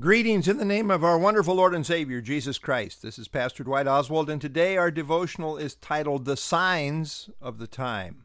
Greetings 0.00 0.48
in 0.48 0.56
the 0.56 0.64
name 0.64 0.90
of 0.90 1.04
our 1.04 1.18
wonderful 1.18 1.56
Lord 1.56 1.74
and 1.74 1.84
Savior, 1.84 2.22
Jesus 2.22 2.56
Christ. 2.56 3.02
This 3.02 3.18
is 3.18 3.28
Pastor 3.28 3.62
Dwight 3.62 3.86
Oswald, 3.86 4.30
and 4.30 4.40
today 4.40 4.78
our 4.78 4.90
devotional 4.90 5.58
is 5.58 5.74
titled 5.74 6.24
The 6.24 6.34
Signs 6.34 7.28
of 7.42 7.58
the 7.58 7.66
Time. 7.66 8.22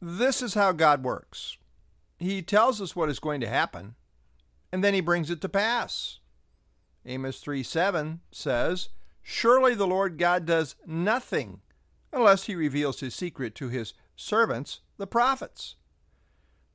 This 0.00 0.40
is 0.40 0.54
how 0.54 0.72
God 0.72 1.04
works 1.04 1.58
He 2.18 2.40
tells 2.40 2.80
us 2.80 2.96
what 2.96 3.10
is 3.10 3.18
going 3.18 3.42
to 3.42 3.46
happen, 3.46 3.94
and 4.72 4.82
then 4.82 4.94
He 4.94 5.02
brings 5.02 5.28
it 5.28 5.42
to 5.42 5.50
pass. 5.50 6.20
Amos 7.04 7.38
3 7.40 7.62
7 7.62 8.20
says, 8.30 8.88
Surely 9.22 9.74
the 9.74 9.86
Lord 9.86 10.16
God 10.16 10.46
does 10.46 10.76
nothing 10.86 11.60
unless 12.10 12.44
He 12.44 12.54
reveals 12.54 13.00
His 13.00 13.14
secret 13.14 13.54
to 13.56 13.68
His 13.68 13.92
servants, 14.16 14.80
the 14.96 15.06
prophets. 15.06 15.76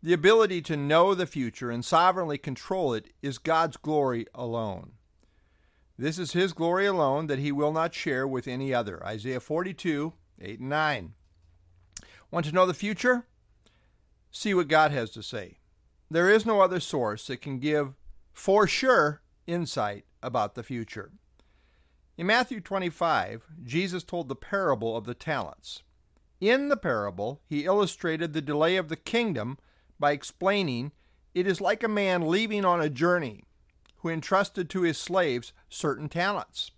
The 0.08 0.14
ability 0.14 0.62
to 0.62 0.78
know 0.78 1.14
the 1.14 1.26
future 1.26 1.70
and 1.70 1.84
sovereignly 1.84 2.38
control 2.38 2.94
it 2.94 3.10
is 3.22 3.38
God's 3.38 3.76
glory 3.76 4.26
alone. 4.34 4.94
This 5.98 6.18
is 6.18 6.32
His 6.32 6.54
glory 6.54 6.86
alone 6.86 7.28
that 7.28 7.40
He 7.40 7.52
will 7.52 7.74
not 7.74 7.94
share 7.94 8.26
with 8.26 8.48
any 8.48 8.74
other. 8.74 9.06
Isaiah 9.06 9.42
42, 9.42 10.14
8 10.40 10.60
and 10.62 10.70
9. 10.70 11.14
Want 12.32 12.46
to 12.46 12.54
know 12.54 12.66
the 12.66 12.74
future? 12.74 13.28
See 14.32 14.54
what 14.54 14.70
God 14.70 14.92
has 14.92 15.10
to 15.10 15.22
say. 15.22 15.58
There 16.10 16.30
is 16.30 16.46
no 16.46 16.62
other 16.62 16.80
source 16.80 17.28
that 17.28 17.42
can 17.42 17.60
give 17.60 17.94
for 18.32 18.66
sure 18.66 19.22
insight 19.46 20.06
about 20.24 20.56
the 20.56 20.64
future. 20.64 21.12
In 22.18 22.28
Matthew 22.28 22.62
25, 22.62 23.44
Jesus 23.62 24.06
told 24.06 24.30
the 24.30 24.38
parable 24.38 24.96
of 24.96 25.04
the 25.04 25.14
talents. 25.14 25.84
In 26.40 26.70
the 26.70 26.78
parable, 26.78 27.42
he 27.46 27.66
illustrated 27.66 28.32
the 28.32 28.42
delay 28.42 28.78
of 28.78 28.88
the 28.88 28.96
kingdom 28.96 29.58
by 30.00 30.12
explaining 30.12 30.92
it 31.34 31.48
is 31.48 31.62
like 31.62 31.84
a 31.84 31.88
man 31.88 32.28
leaving 32.28 32.66
on 32.66 32.82
a 32.82 32.90
journey 32.90 33.44
who 33.98 34.10
entrusted 34.10 34.70
to 34.70 34.82
his 34.82 34.98
slaves 34.98 35.54
certain 35.70 36.10
talents. 36.10 36.72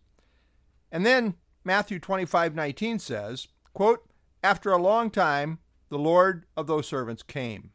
And 0.92 1.06
then 1.06 1.36
Matthew 1.64 2.00
25:19 2.00 3.00
says, 3.00 3.48
quote, 3.74 4.10
"After 4.44 4.72
a 4.72 4.82
long 4.82 5.12
time 5.12 5.60
the 5.90 6.00
Lord 6.00 6.46
of 6.56 6.68
those 6.68 6.88
servants 6.88 7.24
came." 7.24 7.72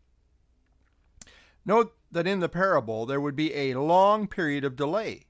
Note 1.65 1.97
that 2.11 2.27
in 2.27 2.41
the 2.41 2.49
parable 2.49 3.07
there 3.07 3.21
would 3.21 3.37
be 3.37 3.55
a 3.55 3.75
long 3.75 4.27
period 4.27 4.65
of 4.65 4.77
delay 4.77 5.27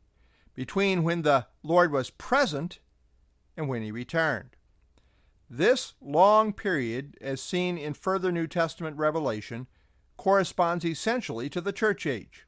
between 0.54 1.02
when 1.02 1.22
the 1.22 1.46
Lord 1.62 1.92
was 1.92 2.10
present 2.10 2.78
and 3.56 3.68
when 3.68 3.82
he 3.82 3.90
returned. 3.90 4.56
This 5.48 5.94
long 6.00 6.52
period, 6.52 7.16
as 7.20 7.42
seen 7.42 7.76
in 7.76 7.94
further 7.94 8.32
New 8.32 8.46
Testament 8.46 8.96
revelation, 8.96 9.66
corresponds 10.16 10.84
essentially 10.84 11.48
to 11.50 11.60
the 11.60 11.72
church 11.72 12.06
age. 12.06 12.46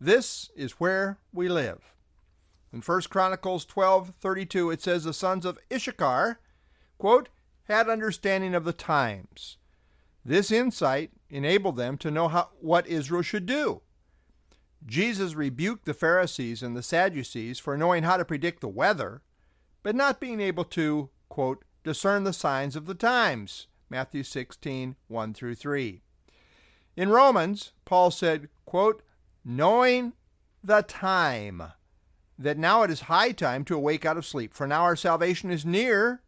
This 0.00 0.50
is 0.56 0.72
where 0.72 1.18
we 1.32 1.48
live. 1.48 1.94
In 2.72 2.80
1 2.80 3.02
Chronicles 3.10 3.66
12:32 3.66 4.72
it 4.72 4.82
says 4.82 5.04
the 5.04 5.12
sons 5.12 5.44
of 5.44 5.58
Issachar, 5.72 6.38
quote, 6.98 7.28
had 7.64 7.88
understanding 7.88 8.54
of 8.54 8.64
the 8.64 8.72
times. 8.72 9.56
This 10.24 10.50
insight 10.50 11.12
enabled 11.28 11.76
them 11.76 11.96
to 11.98 12.10
know 12.10 12.28
how, 12.28 12.50
what 12.60 12.86
Israel 12.86 13.22
should 13.22 13.46
do. 13.46 13.82
Jesus 14.84 15.34
rebuked 15.34 15.84
the 15.84 15.94
Pharisees 15.94 16.62
and 16.62 16.76
the 16.76 16.82
Sadducees 16.82 17.58
for 17.58 17.76
knowing 17.76 18.02
how 18.02 18.16
to 18.16 18.24
predict 18.24 18.60
the 18.60 18.68
weather, 18.68 19.22
but 19.82 19.94
not 19.94 20.20
being 20.20 20.40
able 20.40 20.64
to, 20.64 21.10
quote, 21.28 21.64
discern 21.84 22.24
the 22.24 22.32
signs 22.32 22.76
of 22.76 22.86
the 22.86 22.94
times. 22.94 23.66
Matthew 23.88 24.22
16, 24.22 24.96
1 25.08 25.34
through 25.34 25.54
3. 25.54 26.02
In 26.96 27.08
Romans, 27.08 27.72
Paul 27.84 28.10
said, 28.10 28.48
quote, 28.66 29.02
knowing 29.44 30.12
the 30.62 30.82
time, 30.82 31.62
that 32.38 32.58
now 32.58 32.82
it 32.82 32.90
is 32.90 33.02
high 33.02 33.32
time 33.32 33.64
to 33.66 33.74
awake 33.74 34.04
out 34.04 34.16
of 34.16 34.26
sleep, 34.26 34.54
for 34.54 34.66
now 34.66 34.82
our 34.82 34.96
salvation 34.96 35.50
is 35.50 35.64
nearer 35.64 36.22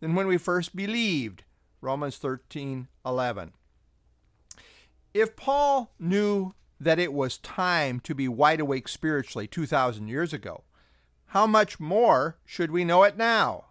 than 0.00 0.14
when 0.14 0.26
we 0.26 0.36
first 0.36 0.76
believed. 0.76 1.44
Romans 1.80 2.18
13, 2.18 2.88
11. 3.04 3.52
If 5.12 5.36
Paul 5.36 5.94
knew 5.98 6.54
that 6.80 6.98
it 6.98 7.12
was 7.12 7.38
time 7.38 8.00
to 8.00 8.14
be 8.14 8.28
wide 8.28 8.60
awake 8.60 8.88
spiritually 8.88 9.46
2,000 9.46 10.08
years 10.08 10.32
ago, 10.32 10.64
how 11.28 11.46
much 11.46 11.80
more 11.80 12.36
should 12.44 12.70
we 12.70 12.84
know 12.84 13.02
it 13.02 13.16
now? 13.16 13.64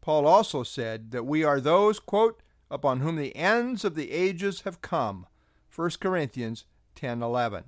Paul 0.00 0.26
also 0.26 0.62
said 0.62 1.10
that 1.10 1.26
we 1.26 1.44
are 1.44 1.60
those, 1.60 1.98
quote, 1.98 2.42
upon 2.70 3.00
whom 3.00 3.16
the 3.16 3.34
ends 3.36 3.84
of 3.84 3.94
the 3.94 4.10
ages 4.10 4.62
have 4.62 4.82
come. 4.82 5.26
1 5.78 6.00
Corinthians 6.00 6.64
10:11. 6.96 7.62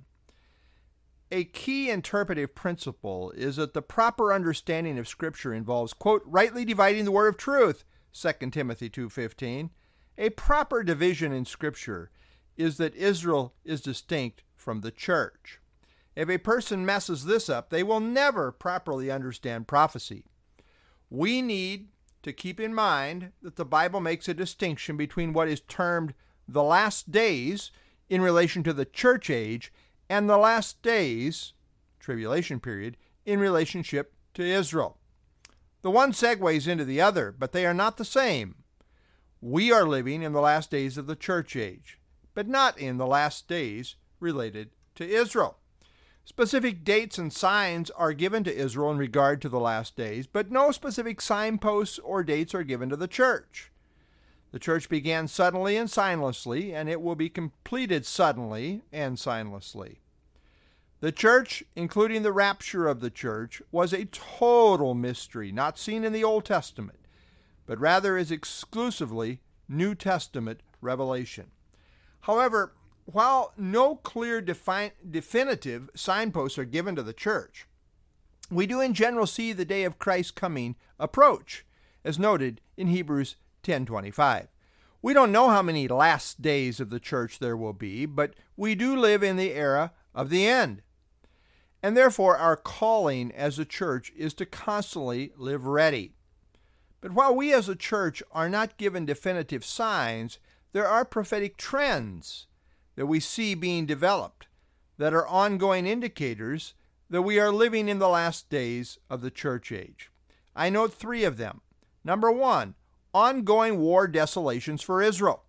A 1.30 1.44
key 1.44 1.90
interpretive 1.90 2.56
principle 2.56 3.30
is 3.36 3.54
that 3.54 3.72
the 3.72 3.82
proper 3.82 4.32
understanding 4.32 4.98
of 4.98 5.06
scripture 5.06 5.54
involves 5.54 5.92
quote 5.92 6.24
rightly 6.26 6.64
dividing 6.64 7.04
the 7.04 7.12
word 7.12 7.28
of 7.28 7.36
truth 7.36 7.84
2 8.10 8.50
Timothy 8.50 8.90
2:15. 8.90 9.70
A 10.18 10.30
proper 10.30 10.82
division 10.82 11.30
in 11.32 11.44
scripture 11.44 12.10
is 12.56 12.78
that 12.78 12.96
Israel 12.96 13.54
is 13.64 13.80
distinct 13.80 14.42
from 14.56 14.80
the 14.80 14.90
church. 14.90 15.60
If 16.16 16.28
a 16.28 16.38
person 16.38 16.84
messes 16.84 17.26
this 17.26 17.48
up, 17.48 17.70
they 17.70 17.84
will 17.84 18.00
never 18.00 18.50
properly 18.50 19.08
understand 19.08 19.68
prophecy. 19.68 20.24
We 21.10 21.42
need 21.42 21.92
to 22.24 22.32
keep 22.32 22.58
in 22.58 22.74
mind 22.74 23.30
that 23.40 23.54
the 23.54 23.64
Bible 23.64 24.00
makes 24.00 24.28
a 24.28 24.34
distinction 24.34 24.96
between 24.96 25.32
what 25.32 25.46
is 25.46 25.60
termed 25.60 26.14
the 26.48 26.64
last 26.64 27.12
days 27.12 27.70
in 28.10 28.20
relation 28.20 28.62
to 28.64 28.74
the 28.74 28.84
church 28.84 29.30
age 29.30 29.72
and 30.10 30.28
the 30.28 30.36
last 30.36 30.82
days, 30.82 31.54
tribulation 32.00 32.60
period, 32.60 32.96
in 33.24 33.38
relationship 33.38 34.12
to 34.34 34.42
Israel. 34.42 34.98
The 35.82 35.90
one 35.90 36.12
segues 36.12 36.68
into 36.68 36.84
the 36.84 37.00
other, 37.00 37.32
but 37.32 37.52
they 37.52 37.64
are 37.64 37.72
not 37.72 37.96
the 37.96 38.04
same. 38.04 38.56
We 39.40 39.72
are 39.72 39.84
living 39.84 40.22
in 40.22 40.32
the 40.32 40.40
last 40.40 40.70
days 40.70 40.98
of 40.98 41.06
the 41.06 41.16
church 41.16 41.56
age, 41.56 41.98
but 42.34 42.48
not 42.48 42.76
in 42.76 42.98
the 42.98 43.06
last 43.06 43.48
days 43.48 43.96
related 44.18 44.70
to 44.96 45.08
Israel. 45.08 45.56
Specific 46.24 46.84
dates 46.84 47.16
and 47.16 47.32
signs 47.32 47.90
are 47.90 48.12
given 48.12 48.44
to 48.44 48.54
Israel 48.54 48.90
in 48.90 48.98
regard 48.98 49.40
to 49.42 49.48
the 49.48 49.60
last 49.60 49.96
days, 49.96 50.26
but 50.26 50.50
no 50.50 50.70
specific 50.70 51.20
signposts 51.20 51.98
or 52.00 52.22
dates 52.22 52.54
are 52.54 52.62
given 52.62 52.90
to 52.90 52.96
the 52.96 53.08
church. 53.08 53.72
The 54.52 54.58
church 54.58 54.88
began 54.88 55.28
suddenly 55.28 55.76
and 55.76 55.88
signlessly, 55.88 56.72
and 56.72 56.88
it 56.88 57.00
will 57.00 57.14
be 57.14 57.28
completed 57.28 58.04
suddenly 58.04 58.82
and 58.92 59.16
signlessly. 59.16 59.98
The 61.00 61.12
church, 61.12 61.62
including 61.76 62.22
the 62.22 62.32
rapture 62.32 62.86
of 62.86 63.00
the 63.00 63.10
church, 63.10 63.62
was 63.70 63.92
a 63.92 64.06
total 64.06 64.94
mystery, 64.94 65.50
not 65.52 65.78
seen 65.78 66.04
in 66.04 66.12
the 66.12 66.24
Old 66.24 66.44
Testament, 66.44 66.98
but 67.64 67.78
rather 67.78 68.18
is 68.18 68.30
exclusively 68.30 69.40
New 69.68 69.94
Testament 69.94 70.60
revelation. 70.80 71.52
However, 72.22 72.74
while 73.06 73.54
no 73.56 73.96
clear 73.96 74.40
defi- 74.40 74.92
definitive 75.08 75.88
signposts 75.94 76.58
are 76.58 76.64
given 76.64 76.96
to 76.96 77.02
the 77.02 77.12
church, 77.12 77.66
we 78.50 78.66
do 78.66 78.80
in 78.80 78.94
general 78.94 79.26
see 79.26 79.52
the 79.52 79.64
day 79.64 79.84
of 79.84 79.98
Christ's 79.98 80.32
coming 80.32 80.76
approach, 80.98 81.64
as 82.04 82.18
noted 82.18 82.60
in 82.76 82.88
Hebrews 82.88 83.36
10:25. 83.62 84.48
We 85.02 85.14
don't 85.14 85.32
know 85.32 85.48
how 85.48 85.62
many 85.62 85.88
last 85.88 86.42
days 86.42 86.78
of 86.80 86.90
the 86.90 87.00
church 87.00 87.38
there 87.38 87.56
will 87.56 87.72
be, 87.72 88.04
but 88.06 88.34
we 88.56 88.74
do 88.74 88.96
live 88.96 89.22
in 89.22 89.36
the 89.36 89.54
era 89.54 89.92
of 90.14 90.28
the 90.28 90.46
end. 90.46 90.82
And 91.82 91.96
therefore 91.96 92.36
our 92.36 92.56
calling 92.56 93.32
as 93.32 93.58
a 93.58 93.64
church 93.64 94.12
is 94.14 94.34
to 94.34 94.46
constantly 94.46 95.32
live 95.36 95.64
ready. 95.64 96.14
But 97.00 97.12
while 97.12 97.34
we 97.34 97.52
as 97.54 97.68
a 97.68 97.76
church 97.76 98.22
are 98.32 98.50
not 98.50 98.76
given 98.76 99.06
definitive 99.06 99.64
signs, 99.64 100.38
there 100.72 100.86
are 100.86 101.04
prophetic 101.04 101.56
trends 101.56 102.46
that 102.96 103.06
we 103.06 103.20
see 103.20 103.54
being 103.54 103.86
developed 103.86 104.48
that 104.98 105.14
are 105.14 105.26
ongoing 105.26 105.86
indicators 105.86 106.74
that 107.08 107.22
we 107.22 107.40
are 107.40 107.50
living 107.50 107.88
in 107.88 107.98
the 107.98 108.08
last 108.08 108.50
days 108.50 108.98
of 109.08 109.22
the 109.22 109.30
church 109.30 109.72
age. 109.72 110.10
I 110.54 110.68
note 110.68 110.92
three 110.92 111.24
of 111.24 111.38
them. 111.38 111.62
Number 112.04 112.30
one, 112.30 112.74
ongoing 113.12 113.78
war 113.78 114.06
desolations 114.06 114.82
for 114.82 115.02
Israel. 115.02 115.44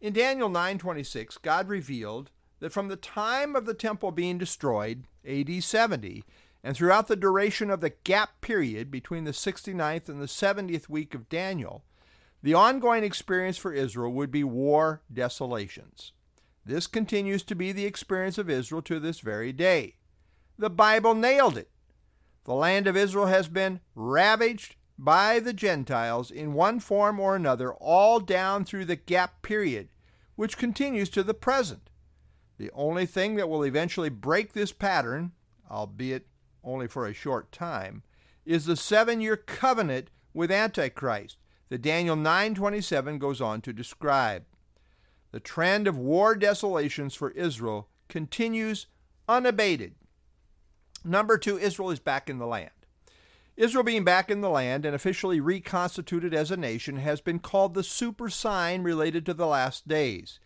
In 0.00 0.12
Daniel 0.12 0.48
9:26, 0.48 1.38
God 1.38 1.68
revealed 1.68 2.30
that 2.60 2.72
from 2.72 2.88
the 2.88 2.96
time 2.96 3.54
of 3.54 3.66
the 3.66 3.74
temple 3.74 4.10
being 4.10 4.38
destroyed, 4.38 5.04
AD 5.24 5.62
70, 5.62 6.24
and 6.62 6.76
throughout 6.76 7.06
the 7.06 7.16
duration 7.16 7.70
of 7.70 7.80
the 7.80 7.90
gap 7.90 8.40
period 8.40 8.90
between 8.90 9.24
the 9.24 9.32
69th 9.32 10.08
and 10.08 10.20
the 10.20 10.26
70th 10.26 10.88
week 10.88 11.14
of 11.14 11.28
Daniel, 11.28 11.84
the 12.42 12.54
ongoing 12.54 13.04
experience 13.04 13.56
for 13.56 13.72
Israel 13.72 14.12
would 14.12 14.30
be 14.30 14.44
war 14.44 15.02
desolations. 15.12 16.12
This 16.64 16.86
continues 16.86 17.42
to 17.44 17.54
be 17.54 17.72
the 17.72 17.86
experience 17.86 18.38
of 18.38 18.50
Israel 18.50 18.82
to 18.82 18.98
this 18.98 19.20
very 19.20 19.52
day. 19.52 19.96
The 20.58 20.70
Bible 20.70 21.14
nailed 21.14 21.56
it. 21.56 21.70
The 22.44 22.54
land 22.54 22.86
of 22.86 22.96
Israel 22.96 23.26
has 23.26 23.48
been 23.48 23.80
ravaged 23.94 24.76
by 24.98 25.38
the 25.40 25.52
Gentiles 25.52 26.30
in 26.30 26.54
one 26.54 26.80
form 26.80 27.20
or 27.20 27.36
another 27.36 27.72
all 27.74 28.20
down 28.20 28.64
through 28.64 28.86
the 28.86 28.96
gap 28.96 29.42
period, 29.42 29.88
which 30.36 30.58
continues 30.58 31.08
to 31.10 31.22
the 31.22 31.34
present. 31.34 31.90
The 32.58 32.70
only 32.72 33.04
thing 33.06 33.34
that 33.36 33.48
will 33.48 33.64
eventually 33.64 34.08
break 34.08 34.52
this 34.52 34.72
pattern, 34.72 35.32
albeit 35.70 36.26
only 36.64 36.88
for 36.88 37.06
a 37.06 37.12
short 37.12 37.52
time, 37.52 38.02
is 38.44 38.64
the 38.64 38.76
seven-year 38.76 39.36
covenant 39.36 40.10
with 40.32 40.50
Antichrist 40.50 41.36
that 41.68 41.82
Daniel 41.82 42.16
9:27 42.16 43.18
goes 43.18 43.40
on 43.40 43.60
to 43.62 43.72
describe. 43.72 44.44
The 45.32 45.40
trend 45.40 45.86
of 45.86 45.98
war 45.98 46.34
desolations 46.34 47.14
for 47.14 47.30
Israel 47.32 47.88
continues 48.08 48.86
unabated. 49.28 49.94
Number 51.04 51.36
2, 51.38 51.58
Israel 51.58 51.90
is 51.90 51.98
back 51.98 52.30
in 52.30 52.38
the 52.38 52.46
land. 52.46 52.70
Israel 53.56 53.84
being 53.84 54.04
back 54.04 54.30
in 54.30 54.42
the 54.42 54.50
land 54.50 54.84
and 54.84 54.94
officially 54.94 55.40
reconstituted 55.40 56.34
as 56.34 56.50
a 56.50 56.56
nation 56.56 56.96
has 56.96 57.20
been 57.20 57.38
called 57.38 57.74
the 57.74 57.82
super 57.82 58.28
sign 58.28 58.82
related 58.82 59.24
to 59.26 59.34
the 59.34 59.46
last 59.46 59.88
days. 59.88 60.38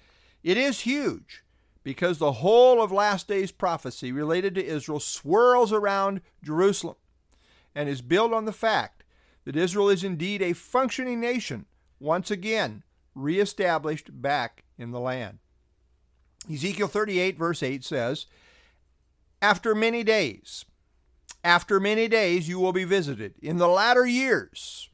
It 0.44 0.56
is 0.56 0.80
huge 0.80 1.42
because 1.82 2.18
the 2.18 2.32
whole 2.32 2.80
of 2.80 2.92
last 2.92 3.26
days 3.26 3.50
prophecy 3.50 4.12
related 4.12 4.54
to 4.54 4.64
Israel 4.64 5.00
swirls 5.00 5.72
around 5.72 6.20
Jerusalem 6.42 6.96
and 7.74 7.88
is 7.88 8.02
built 8.02 8.32
on 8.32 8.44
the 8.44 8.52
fact 8.52 9.02
that 9.44 9.56
Israel 9.56 9.88
is 9.88 10.04
indeed 10.04 10.42
a 10.42 10.52
functioning 10.52 11.20
nation, 11.20 11.66
once 11.98 12.30
again 12.30 12.82
reestablished 13.14 14.22
back 14.22 14.64
in 14.78 14.92
the 14.92 15.00
land. 15.00 15.38
Ezekiel 16.50 16.88
38, 16.88 17.36
verse 17.36 17.62
8 17.62 17.84
says, 17.84 18.26
After 19.42 19.74
many 19.74 20.04
days, 20.04 20.64
after 21.42 21.80
many 21.80 22.08
days 22.08 22.48
you 22.48 22.58
will 22.58 22.72
be 22.72 22.84
visited. 22.84 23.34
In 23.42 23.58
the 23.58 23.68
latter 23.68 24.06
years 24.06 24.90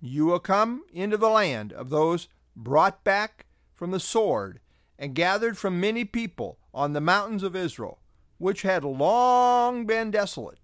you 0.00 0.26
will 0.26 0.40
come 0.40 0.84
into 0.92 1.16
the 1.16 1.28
land 1.28 1.72
of 1.72 1.90
those 1.90 2.28
brought 2.56 3.04
back 3.04 3.46
from 3.74 3.90
the 3.90 4.00
sword 4.00 4.60
and 4.98 5.14
gathered 5.14 5.56
from 5.56 5.80
many 5.80 6.04
people 6.04 6.58
on 6.74 6.92
the 6.92 7.00
mountains 7.00 7.42
of 7.42 7.56
Israel, 7.56 8.00
which 8.38 8.62
had 8.62 8.84
long 8.84 9.86
been 9.86 10.10
desolate. 10.10 10.58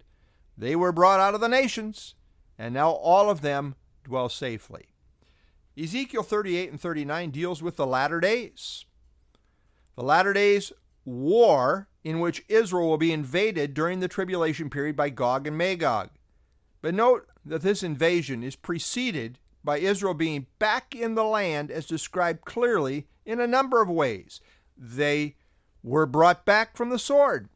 They 0.56 0.76
were 0.76 0.92
brought 0.92 1.20
out 1.20 1.34
of 1.34 1.40
the 1.40 1.48
nations, 1.48 2.14
and 2.58 2.74
now 2.74 2.90
all 2.90 3.30
of 3.30 3.40
them 3.40 3.74
dwell 4.04 4.28
safely. 4.28 4.88
Ezekiel 5.78 6.22
38 6.22 6.70
and 6.70 6.80
39 6.80 7.30
deals 7.30 7.62
with 7.62 7.76
the 7.76 7.86
latter 7.86 8.20
days. 8.20 8.84
The 9.96 10.02
latter 10.02 10.32
days 10.32 10.72
war 11.04 11.88
in 12.06 12.20
which 12.20 12.44
Israel 12.48 12.88
will 12.88 12.98
be 12.98 13.12
invaded 13.12 13.74
during 13.74 13.98
the 13.98 14.06
tribulation 14.06 14.70
period 14.70 14.94
by 14.94 15.10
Gog 15.10 15.44
and 15.48 15.58
Magog. 15.58 16.08
But 16.80 16.94
note 16.94 17.26
that 17.44 17.62
this 17.62 17.82
invasion 17.82 18.44
is 18.44 18.54
preceded 18.54 19.40
by 19.64 19.78
Israel 19.78 20.14
being 20.14 20.46
back 20.60 20.94
in 20.94 21.16
the 21.16 21.24
land 21.24 21.68
as 21.68 21.84
described 21.84 22.44
clearly 22.44 23.08
in 23.24 23.40
a 23.40 23.46
number 23.48 23.82
of 23.82 23.90
ways. 23.90 24.40
They 24.78 25.34
were 25.82 26.06
brought 26.06 26.44
back 26.44 26.76
from 26.76 26.90
the 26.90 26.98
sword, 27.00 27.48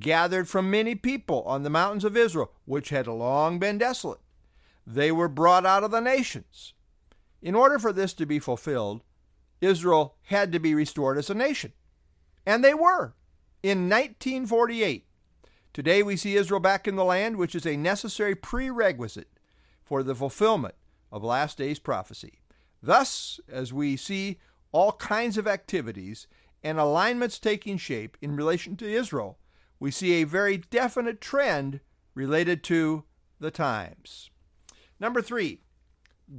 gathered 0.00 0.48
from 0.48 0.70
many 0.70 0.94
people 0.94 1.42
on 1.42 1.62
the 1.62 1.68
mountains 1.68 2.04
of 2.04 2.16
Israel, 2.16 2.52
which 2.64 2.88
had 2.88 3.06
long 3.06 3.58
been 3.58 3.76
desolate. 3.76 4.20
They 4.86 5.12
were 5.12 5.28
brought 5.28 5.66
out 5.66 5.84
of 5.84 5.90
the 5.90 6.00
nations. 6.00 6.72
In 7.42 7.54
order 7.54 7.78
for 7.78 7.92
this 7.92 8.14
to 8.14 8.24
be 8.24 8.38
fulfilled, 8.38 9.02
Israel 9.60 10.14
had 10.22 10.52
to 10.52 10.58
be 10.58 10.74
restored 10.74 11.18
as 11.18 11.28
a 11.28 11.34
nation. 11.34 11.74
And 12.46 12.64
they 12.64 12.72
were 12.72 13.12
in 13.62 13.88
1948. 13.88 15.06
Today 15.72 16.02
we 16.02 16.16
see 16.16 16.36
Israel 16.36 16.60
back 16.60 16.88
in 16.88 16.96
the 16.96 17.04
land, 17.04 17.36
which 17.36 17.54
is 17.54 17.66
a 17.66 17.76
necessary 17.76 18.34
prerequisite 18.34 19.28
for 19.82 20.02
the 20.02 20.14
fulfillment 20.14 20.74
of 21.10 21.24
last 21.24 21.58
days 21.58 21.78
prophecy. 21.78 22.40
Thus, 22.82 23.40
as 23.48 23.72
we 23.72 23.96
see 23.96 24.38
all 24.72 24.92
kinds 24.92 25.38
of 25.38 25.46
activities 25.46 26.26
and 26.62 26.78
alignments 26.78 27.38
taking 27.38 27.76
shape 27.76 28.16
in 28.20 28.36
relation 28.36 28.76
to 28.76 28.88
Israel, 28.88 29.38
we 29.80 29.90
see 29.90 30.14
a 30.14 30.24
very 30.24 30.56
definite 30.58 31.20
trend 31.20 31.80
related 32.14 32.62
to 32.64 33.04
the 33.40 33.50
times. 33.50 34.30
Number 34.98 35.22
three, 35.22 35.62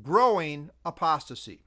growing 0.02 0.70
apostasy. 0.86 1.64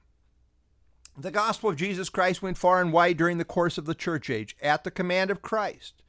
The 1.15 1.29
gospel 1.29 1.69
of 1.69 1.75
Jesus 1.75 2.09
Christ 2.09 2.41
went 2.41 2.57
far 2.57 2.81
and 2.81 2.91
wide 2.91 3.17
during 3.17 3.37
the 3.37 3.45
course 3.45 3.77
of 3.77 3.85
the 3.85 3.93
church 3.93 4.31
age 4.31 4.55
at 4.61 4.83
the 4.83 4.89
command 4.89 5.29
of 5.29 5.43
Christ. 5.43 6.01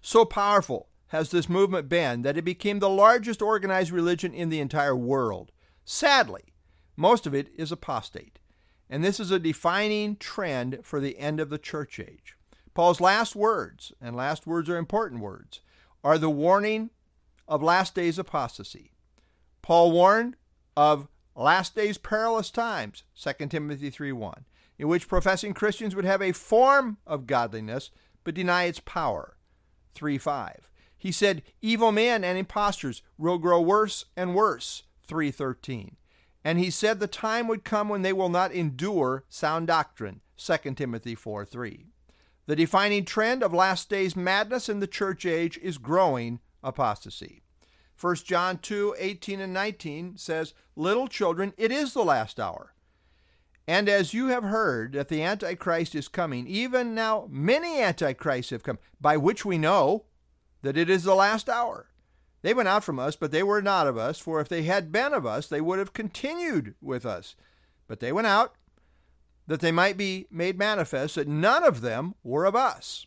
So 0.00 0.24
powerful 0.24 0.88
has 1.08 1.30
this 1.30 1.48
movement 1.48 1.88
been 1.88 2.22
that 2.22 2.38
it 2.38 2.42
became 2.42 2.78
the 2.78 2.88
largest 2.88 3.42
organized 3.42 3.90
religion 3.90 4.32
in 4.32 4.50
the 4.50 4.60
entire 4.60 4.94
world. 4.94 5.50
Sadly, 5.84 6.54
most 6.96 7.26
of 7.26 7.34
it 7.34 7.48
is 7.56 7.72
apostate. 7.72 8.38
And 8.88 9.02
this 9.02 9.18
is 9.18 9.32
a 9.32 9.40
defining 9.40 10.14
trend 10.16 10.80
for 10.84 11.00
the 11.00 11.18
end 11.18 11.40
of 11.40 11.50
the 11.50 11.58
church 11.58 11.98
age. 11.98 12.36
Paul's 12.72 13.00
last 13.00 13.34
words, 13.34 13.92
and 14.00 14.14
last 14.14 14.46
words 14.46 14.70
are 14.70 14.76
important 14.76 15.20
words, 15.20 15.60
are 16.04 16.18
the 16.18 16.30
warning 16.30 16.90
of 17.48 17.62
last 17.62 17.96
days 17.96 18.16
apostasy. 18.16 18.92
Paul 19.60 19.90
warned 19.90 20.36
of 20.76 21.08
last 21.34 21.74
days 21.74 21.98
perilous 21.98 22.50
times, 22.50 23.02
2 23.16 23.50
Timothy 23.50 23.90
3:1 23.90 24.44
in 24.82 24.88
which 24.88 25.06
professing 25.06 25.54
Christians 25.54 25.94
would 25.94 26.04
have 26.04 26.20
a 26.20 26.32
form 26.32 26.96
of 27.06 27.28
godliness 27.28 27.92
but 28.24 28.34
deny 28.34 28.64
its 28.64 28.80
power. 28.80 29.36
3 29.94 30.18
5. 30.18 30.72
He 30.98 31.12
said, 31.12 31.44
Evil 31.60 31.92
men 31.92 32.24
and 32.24 32.36
impostors 32.36 33.00
will 33.16 33.38
grow 33.38 33.60
worse 33.60 34.06
and 34.16 34.34
worse. 34.34 34.82
313. 35.06 35.98
And 36.42 36.58
he 36.58 36.68
said 36.68 36.98
the 36.98 37.06
time 37.06 37.46
would 37.46 37.62
come 37.62 37.88
when 37.88 38.02
they 38.02 38.12
will 38.12 38.28
not 38.28 38.50
endure 38.50 39.24
sound 39.28 39.68
doctrine. 39.68 40.20
2 40.36 40.74
Timothy 40.74 41.14
4 41.14 41.44
3. 41.44 41.86
The 42.46 42.56
defining 42.56 43.04
trend 43.04 43.44
of 43.44 43.54
last 43.54 43.88
days 43.88 44.16
madness 44.16 44.68
in 44.68 44.80
the 44.80 44.88
church 44.88 45.24
age 45.24 45.60
is 45.62 45.78
growing 45.78 46.40
apostasy. 46.60 47.44
1 48.00 48.16
John 48.16 48.58
2 48.58 48.96
18 48.98 49.40
and 49.40 49.54
19 49.54 50.16
says, 50.16 50.54
Little 50.74 51.06
children, 51.06 51.52
it 51.56 51.70
is 51.70 51.94
the 51.94 52.02
last 52.02 52.40
hour. 52.40 52.74
And 53.66 53.88
as 53.88 54.12
you 54.12 54.28
have 54.28 54.42
heard 54.42 54.92
that 54.92 55.08
the 55.08 55.22
Antichrist 55.22 55.94
is 55.94 56.08
coming, 56.08 56.46
even 56.46 56.94
now 56.94 57.28
many 57.30 57.80
Antichrists 57.80 58.50
have 58.50 58.62
come, 58.62 58.78
by 59.00 59.16
which 59.16 59.44
we 59.44 59.58
know 59.58 60.04
that 60.62 60.76
it 60.76 60.90
is 60.90 61.04
the 61.04 61.14
last 61.14 61.48
hour. 61.48 61.88
They 62.42 62.54
went 62.54 62.68
out 62.68 62.82
from 62.82 62.98
us, 62.98 63.14
but 63.14 63.30
they 63.30 63.42
were 63.42 63.62
not 63.62 63.86
of 63.86 63.96
us, 63.96 64.18
for 64.18 64.40
if 64.40 64.48
they 64.48 64.64
had 64.64 64.90
been 64.90 65.14
of 65.14 65.24
us, 65.24 65.46
they 65.46 65.60
would 65.60 65.78
have 65.78 65.92
continued 65.92 66.74
with 66.80 67.06
us. 67.06 67.36
But 67.86 68.00
they 68.00 68.10
went 68.10 68.26
out, 68.26 68.54
that 69.46 69.60
they 69.60 69.72
might 69.72 69.96
be 69.96 70.26
made 70.30 70.58
manifest 70.58 71.14
that 71.16 71.28
none 71.28 71.62
of 71.62 71.80
them 71.80 72.14
were 72.22 72.44
of 72.44 72.56
us. 72.56 73.06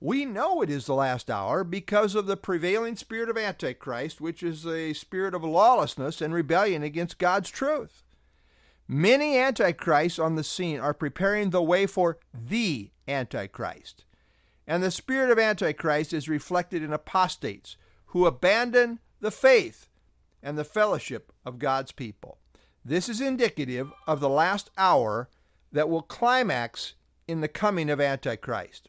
We 0.00 0.24
know 0.24 0.62
it 0.62 0.70
is 0.70 0.86
the 0.86 0.94
last 0.94 1.30
hour 1.30 1.62
because 1.62 2.14
of 2.14 2.26
the 2.26 2.36
prevailing 2.36 2.96
spirit 2.96 3.28
of 3.28 3.36
Antichrist, 3.36 4.20
which 4.20 4.42
is 4.42 4.66
a 4.66 4.94
spirit 4.94 5.34
of 5.34 5.44
lawlessness 5.44 6.20
and 6.20 6.32
rebellion 6.32 6.82
against 6.82 7.18
God's 7.18 7.50
truth. 7.50 8.02
Many 8.92 9.38
antichrists 9.38 10.18
on 10.18 10.34
the 10.34 10.42
scene 10.42 10.80
are 10.80 10.92
preparing 10.92 11.50
the 11.50 11.62
way 11.62 11.86
for 11.86 12.18
the 12.34 12.90
Antichrist. 13.06 14.04
And 14.66 14.82
the 14.82 14.90
spirit 14.90 15.30
of 15.30 15.38
Antichrist 15.38 16.12
is 16.12 16.28
reflected 16.28 16.82
in 16.82 16.92
apostates 16.92 17.76
who 18.06 18.26
abandon 18.26 18.98
the 19.20 19.30
faith 19.30 19.86
and 20.42 20.58
the 20.58 20.64
fellowship 20.64 21.32
of 21.46 21.60
God's 21.60 21.92
people. 21.92 22.38
This 22.84 23.08
is 23.08 23.20
indicative 23.20 23.92
of 24.08 24.18
the 24.18 24.28
last 24.28 24.70
hour 24.76 25.28
that 25.70 25.88
will 25.88 26.02
climax 26.02 26.94
in 27.28 27.42
the 27.42 27.48
coming 27.48 27.90
of 27.90 28.00
Antichrist. 28.00 28.88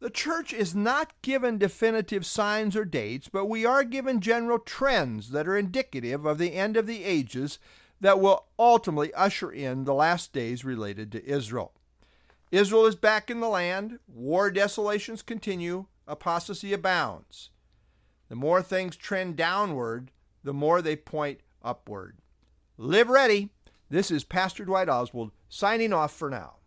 The 0.00 0.10
church 0.10 0.52
is 0.52 0.74
not 0.74 1.14
given 1.22 1.56
definitive 1.56 2.26
signs 2.26 2.76
or 2.76 2.84
dates, 2.84 3.30
but 3.30 3.46
we 3.46 3.64
are 3.64 3.84
given 3.84 4.20
general 4.20 4.58
trends 4.58 5.30
that 5.30 5.48
are 5.48 5.56
indicative 5.56 6.26
of 6.26 6.36
the 6.36 6.52
end 6.52 6.76
of 6.76 6.86
the 6.86 7.04
ages 7.04 7.58
that 8.00 8.20
will 8.20 8.46
ultimately 8.58 9.12
usher 9.14 9.50
in 9.50 9.84
the 9.84 9.94
last 9.94 10.32
days 10.32 10.64
related 10.64 11.10
to 11.12 11.26
Israel. 11.26 11.72
Israel 12.50 12.86
is 12.86 12.96
back 12.96 13.30
in 13.30 13.40
the 13.40 13.48
land, 13.48 13.98
war 14.06 14.50
desolations 14.50 15.22
continue, 15.22 15.86
apostasy 16.06 16.72
abounds. 16.72 17.50
The 18.28 18.36
more 18.36 18.62
things 18.62 18.96
trend 18.96 19.36
downward, 19.36 20.10
the 20.44 20.54
more 20.54 20.80
they 20.80 20.96
point 20.96 21.40
upward. 21.62 22.18
Live 22.76 23.08
ready. 23.08 23.50
This 23.90 24.10
is 24.10 24.24
Pastor 24.24 24.64
Dwight 24.64 24.88
Oswald 24.88 25.32
signing 25.48 25.92
off 25.92 26.12
for 26.12 26.30
now. 26.30 26.57